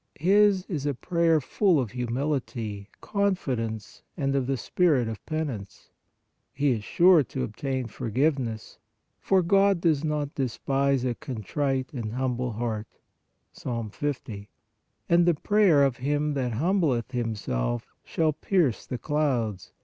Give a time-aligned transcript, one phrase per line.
[0.19, 5.91] His is a prayer full of humility, con fidence and of the spirit of penance.
[6.55, 8.79] He is sure to obtain forgiveness,
[9.19, 12.87] for" God does not despise a contrite and humble heart"
[13.53, 13.65] (Ps.
[13.91, 14.49] 50.),
[15.07, 19.71] and "the prayer of him that humbleth himself shall pierce the clouds